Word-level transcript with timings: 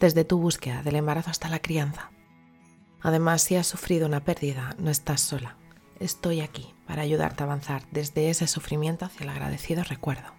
desde 0.00 0.24
tu 0.24 0.38
búsqueda 0.38 0.82
del 0.82 0.96
embarazo 0.96 1.30
hasta 1.30 1.48
la 1.48 1.60
crianza. 1.60 2.10
Además, 3.00 3.42
si 3.42 3.56
has 3.56 3.66
sufrido 3.66 4.06
una 4.06 4.24
pérdida, 4.24 4.74
no 4.78 4.90
estás 4.90 5.20
sola. 5.20 5.56
Estoy 6.00 6.40
aquí 6.40 6.74
para 6.86 7.02
ayudarte 7.02 7.42
a 7.42 7.46
avanzar 7.46 7.82
desde 7.90 8.30
ese 8.30 8.46
sufrimiento 8.46 9.04
hacia 9.04 9.24
el 9.24 9.30
agradecido 9.30 9.84
recuerdo. 9.84 10.32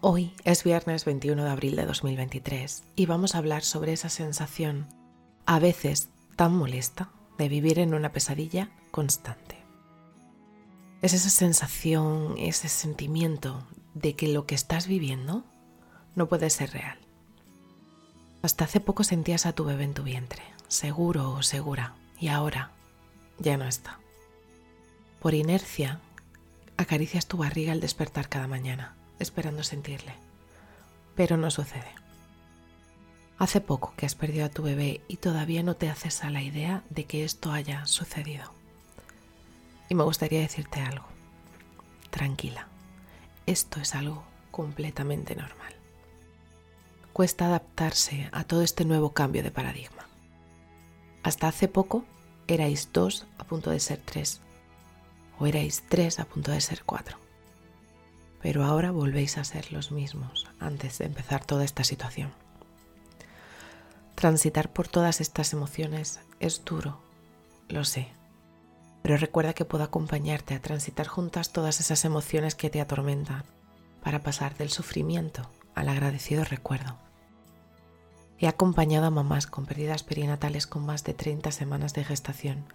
Hoy 0.00 0.34
es 0.44 0.64
viernes 0.64 1.04
21 1.04 1.44
de 1.44 1.50
abril 1.50 1.76
de 1.76 1.86
2023 1.86 2.84
y 2.96 3.06
vamos 3.06 3.34
a 3.34 3.38
hablar 3.38 3.62
sobre 3.62 3.92
esa 3.92 4.08
sensación, 4.08 4.86
a 5.46 5.58
veces 5.58 6.08
tan 6.36 6.54
molesta, 6.54 7.10
de 7.38 7.48
vivir 7.48 7.78
en 7.78 7.92
una 7.92 8.12
pesadilla 8.12 8.70
constante. 8.90 9.56
Es 11.02 11.12
esa 11.12 11.28
sensación, 11.28 12.34
ese 12.38 12.68
sentimiento 12.68 13.66
de 13.94 14.16
que 14.16 14.28
lo 14.28 14.46
que 14.46 14.54
estás 14.54 14.86
viviendo 14.86 15.44
no 16.14 16.28
puede 16.28 16.50
ser 16.50 16.72
real 16.72 17.05
hasta 18.46 18.64
hace 18.64 18.78
poco 18.78 19.02
sentías 19.02 19.44
a 19.44 19.52
tu 19.52 19.64
bebé 19.64 19.82
en 19.82 19.92
tu 19.92 20.04
vientre, 20.04 20.42
seguro 20.68 21.32
o 21.32 21.42
segura, 21.42 21.94
y 22.20 22.28
ahora 22.28 22.70
ya 23.38 23.56
no 23.56 23.66
está. 23.66 23.98
Por 25.20 25.34
inercia, 25.34 26.00
acaricias 26.76 27.26
tu 27.26 27.38
barriga 27.38 27.72
al 27.72 27.80
despertar 27.80 28.28
cada 28.28 28.46
mañana, 28.46 28.94
esperando 29.18 29.64
sentirle, 29.64 30.14
pero 31.16 31.36
no 31.36 31.50
sucede. 31.50 31.92
Hace 33.36 33.60
poco 33.60 33.92
que 33.96 34.06
has 34.06 34.14
perdido 34.14 34.46
a 34.46 34.50
tu 34.50 34.62
bebé 34.62 35.00
y 35.08 35.16
todavía 35.16 35.64
no 35.64 35.74
te 35.74 35.90
haces 35.90 36.22
a 36.22 36.30
la 36.30 36.42
idea 36.42 36.84
de 36.88 37.04
que 37.04 37.24
esto 37.24 37.52
haya 37.52 37.84
sucedido. 37.86 38.52
Y 39.88 39.94
me 39.96 40.04
gustaría 40.04 40.40
decirte 40.40 40.80
algo. 40.80 41.06
Tranquila, 42.10 42.68
esto 43.44 43.80
es 43.80 43.94
algo 43.94 44.22
completamente 44.52 45.34
normal 45.34 45.75
cuesta 47.16 47.46
adaptarse 47.46 48.28
a 48.30 48.44
todo 48.44 48.60
este 48.60 48.84
nuevo 48.84 49.14
cambio 49.14 49.42
de 49.42 49.50
paradigma. 49.50 50.06
Hasta 51.22 51.48
hace 51.48 51.66
poco 51.66 52.04
erais 52.46 52.90
dos 52.92 53.24
a 53.38 53.44
punto 53.44 53.70
de 53.70 53.80
ser 53.80 54.02
tres, 54.04 54.42
o 55.38 55.46
erais 55.46 55.82
tres 55.88 56.20
a 56.20 56.26
punto 56.26 56.50
de 56.50 56.60
ser 56.60 56.82
cuatro. 56.84 57.16
Pero 58.42 58.64
ahora 58.64 58.90
volvéis 58.90 59.38
a 59.38 59.44
ser 59.44 59.72
los 59.72 59.92
mismos 59.92 60.46
antes 60.60 60.98
de 60.98 61.06
empezar 61.06 61.42
toda 61.42 61.64
esta 61.64 61.84
situación. 61.84 62.34
Transitar 64.14 64.70
por 64.70 64.86
todas 64.86 65.22
estas 65.22 65.54
emociones 65.54 66.20
es 66.38 66.66
duro, 66.66 67.00
lo 67.70 67.86
sé, 67.86 68.08
pero 69.00 69.16
recuerda 69.16 69.54
que 69.54 69.64
puedo 69.64 69.84
acompañarte 69.84 70.54
a 70.54 70.60
transitar 70.60 71.06
juntas 71.06 71.50
todas 71.50 71.80
esas 71.80 72.04
emociones 72.04 72.54
que 72.54 72.68
te 72.68 72.82
atormentan 72.82 73.44
para 74.02 74.22
pasar 74.22 74.54
del 74.58 74.68
sufrimiento 74.68 75.48
al 75.74 75.88
agradecido 75.88 76.44
recuerdo. 76.44 77.05
He 78.38 78.48
acompañado 78.48 79.06
a 79.06 79.10
mamás 79.10 79.46
con 79.46 79.64
pérdidas 79.64 80.02
perinatales 80.02 80.66
con 80.66 80.84
más 80.84 81.04
de 81.04 81.14
30 81.14 81.50
semanas 81.52 81.94
de 81.94 82.04
gestación 82.04 82.66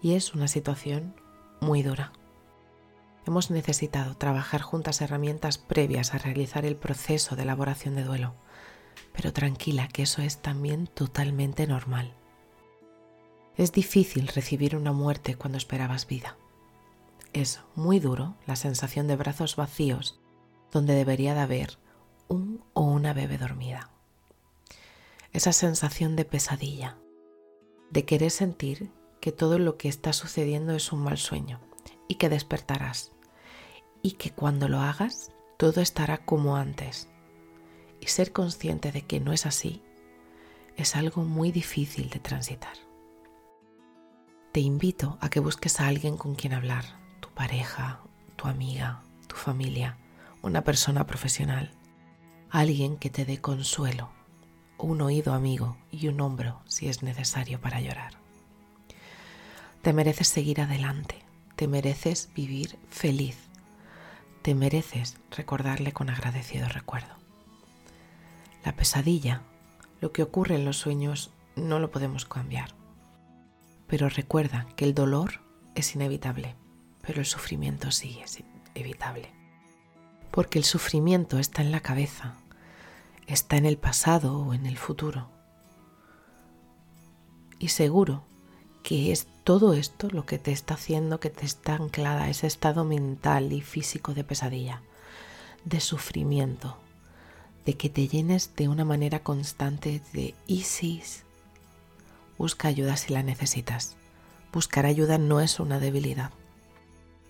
y 0.00 0.14
es 0.14 0.32
una 0.32 0.46
situación 0.46 1.14
muy 1.60 1.82
dura. 1.82 2.12
Hemos 3.26 3.50
necesitado 3.50 4.16
trabajar 4.16 4.62
juntas 4.62 5.00
herramientas 5.00 5.58
previas 5.58 6.14
a 6.14 6.18
realizar 6.18 6.64
el 6.64 6.76
proceso 6.76 7.34
de 7.34 7.42
elaboración 7.42 7.96
de 7.96 8.04
duelo, 8.04 8.34
pero 9.12 9.32
tranquila 9.32 9.88
que 9.88 10.02
eso 10.02 10.22
es 10.22 10.38
también 10.38 10.86
totalmente 10.86 11.66
normal. 11.66 12.14
Es 13.56 13.72
difícil 13.72 14.28
recibir 14.28 14.76
una 14.76 14.92
muerte 14.92 15.34
cuando 15.34 15.58
esperabas 15.58 16.06
vida. 16.06 16.36
Es 17.32 17.60
muy 17.74 17.98
duro 17.98 18.36
la 18.46 18.54
sensación 18.54 19.08
de 19.08 19.16
brazos 19.16 19.56
vacíos 19.56 20.20
donde 20.70 20.94
debería 20.94 21.34
de 21.34 21.40
haber 21.40 21.78
un 22.28 22.62
o 22.72 22.82
una 22.82 23.14
bebé 23.14 23.36
dormida 23.36 23.90
esa 25.38 25.52
sensación 25.52 26.16
de 26.16 26.24
pesadilla, 26.24 26.98
de 27.90 28.04
querer 28.04 28.32
sentir 28.32 28.90
que 29.20 29.30
todo 29.30 29.60
lo 29.60 29.76
que 29.76 29.88
está 29.88 30.12
sucediendo 30.12 30.74
es 30.74 30.92
un 30.92 31.04
mal 31.04 31.16
sueño 31.16 31.60
y 32.08 32.16
que 32.16 32.28
despertarás 32.28 33.12
y 34.02 34.12
que 34.12 34.32
cuando 34.32 34.68
lo 34.68 34.80
hagas 34.80 35.30
todo 35.56 35.80
estará 35.80 36.18
como 36.18 36.56
antes. 36.56 37.08
Y 38.00 38.06
ser 38.08 38.32
consciente 38.32 38.90
de 38.90 39.02
que 39.02 39.20
no 39.20 39.32
es 39.32 39.46
así 39.46 39.80
es 40.76 40.96
algo 40.96 41.22
muy 41.22 41.52
difícil 41.52 42.10
de 42.10 42.18
transitar. 42.18 42.76
Te 44.50 44.58
invito 44.58 45.18
a 45.20 45.30
que 45.30 45.38
busques 45.38 45.78
a 45.78 45.86
alguien 45.86 46.16
con 46.16 46.34
quien 46.34 46.52
hablar, 46.52 46.84
tu 47.20 47.28
pareja, 47.28 48.00
tu 48.34 48.48
amiga, 48.48 49.02
tu 49.28 49.36
familia, 49.36 49.98
una 50.42 50.64
persona 50.64 51.06
profesional, 51.06 51.70
alguien 52.50 52.96
que 52.96 53.08
te 53.08 53.24
dé 53.24 53.40
consuelo 53.40 54.17
un 54.78 55.00
oído 55.00 55.34
amigo 55.34 55.76
y 55.90 56.08
un 56.08 56.20
hombro 56.20 56.60
si 56.66 56.88
es 56.88 57.02
necesario 57.02 57.60
para 57.60 57.80
llorar. 57.80 58.14
Te 59.82 59.92
mereces 59.92 60.28
seguir 60.28 60.60
adelante, 60.60 61.16
te 61.56 61.68
mereces 61.68 62.30
vivir 62.34 62.78
feliz, 62.88 63.36
te 64.42 64.54
mereces 64.54 65.16
recordarle 65.30 65.92
con 65.92 66.10
agradecido 66.10 66.68
recuerdo. 66.68 67.14
La 68.64 68.72
pesadilla, 68.72 69.42
lo 70.00 70.12
que 70.12 70.22
ocurre 70.22 70.54
en 70.54 70.64
los 70.64 70.76
sueños, 70.76 71.30
no 71.56 71.78
lo 71.78 71.90
podemos 71.90 72.24
cambiar. 72.24 72.74
Pero 73.86 74.08
recuerda 74.08 74.66
que 74.76 74.84
el 74.84 74.94
dolor 74.94 75.40
es 75.74 75.94
inevitable, 75.94 76.54
pero 77.02 77.20
el 77.20 77.26
sufrimiento 77.26 77.90
sí 77.90 78.20
es 78.22 78.42
evitable. 78.74 79.32
Porque 80.30 80.58
el 80.58 80.64
sufrimiento 80.64 81.38
está 81.38 81.62
en 81.62 81.72
la 81.72 81.80
cabeza 81.80 82.34
está 83.28 83.56
en 83.56 83.66
el 83.66 83.76
pasado 83.76 84.38
o 84.38 84.54
en 84.54 84.66
el 84.66 84.78
futuro. 84.78 85.28
Y 87.58 87.68
seguro 87.68 88.24
que 88.82 89.12
es 89.12 89.26
todo 89.44 89.74
esto 89.74 90.08
lo 90.10 90.24
que 90.24 90.38
te 90.38 90.50
está 90.50 90.74
haciendo 90.74 91.20
que 91.20 91.30
te 91.30 91.44
está 91.44 91.74
anclada 91.74 92.30
ese 92.30 92.46
estado 92.46 92.84
mental 92.84 93.52
y 93.52 93.60
físico 93.60 94.14
de 94.14 94.24
pesadilla, 94.24 94.82
de 95.64 95.80
sufrimiento, 95.80 96.78
de 97.66 97.76
que 97.76 97.90
te 97.90 98.08
llenes 98.08 98.56
de 98.56 98.68
una 98.68 98.84
manera 98.84 99.22
constante 99.22 100.00
de 100.12 100.34
ISIS. 100.46 101.24
Busca 102.38 102.68
ayuda 102.68 102.96
si 102.96 103.12
la 103.12 103.22
necesitas. 103.22 103.96
Buscar 104.52 104.86
ayuda 104.86 105.18
no 105.18 105.40
es 105.40 105.60
una 105.60 105.78
debilidad, 105.78 106.30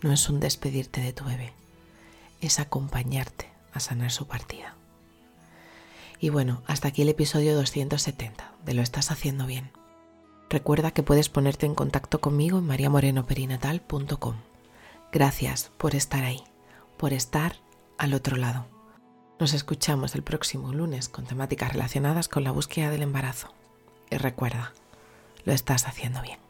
no 0.02 0.12
es 0.12 0.28
un 0.28 0.38
despedirte 0.38 1.00
de 1.00 1.12
tu 1.12 1.24
bebé, 1.24 1.52
es 2.40 2.60
acompañarte 2.60 3.50
a 3.72 3.80
sanar 3.80 4.12
su 4.12 4.28
partida. 4.28 4.76
Y 6.20 6.30
bueno, 6.30 6.62
hasta 6.66 6.88
aquí 6.88 7.02
el 7.02 7.08
episodio 7.08 7.54
270 7.54 8.52
de 8.64 8.74
Lo 8.74 8.82
estás 8.82 9.10
haciendo 9.10 9.46
bien. 9.46 9.70
Recuerda 10.50 10.90
que 10.90 11.02
puedes 11.02 11.28
ponerte 11.28 11.66
en 11.66 11.74
contacto 11.74 12.20
conmigo 12.20 12.58
en 12.58 12.66
mariamorenoperinatal.com. 12.66 14.36
Gracias 15.12 15.70
por 15.78 15.94
estar 15.94 16.24
ahí, 16.24 16.42
por 16.96 17.12
estar 17.12 17.56
al 17.98 18.14
otro 18.14 18.36
lado. 18.36 18.66
Nos 19.38 19.54
escuchamos 19.54 20.14
el 20.14 20.22
próximo 20.22 20.72
lunes 20.72 21.08
con 21.08 21.24
temáticas 21.24 21.72
relacionadas 21.72 22.28
con 22.28 22.42
la 22.42 22.50
búsqueda 22.50 22.90
del 22.90 23.02
embarazo. 23.02 23.54
Y 24.10 24.16
recuerda, 24.16 24.72
lo 25.44 25.52
estás 25.52 25.86
haciendo 25.86 26.20
bien. 26.22 26.47